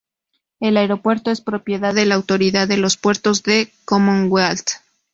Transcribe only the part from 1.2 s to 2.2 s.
es propiedad de la